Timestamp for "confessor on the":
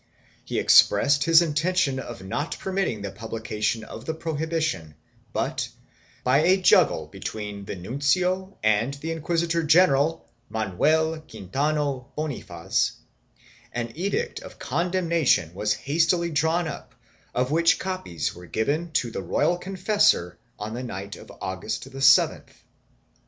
19.59-20.81